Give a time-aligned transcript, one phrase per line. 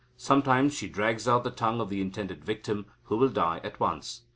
[0.17, 4.21] Sometimes she drags out the tongue of the intended victim, who will die at once.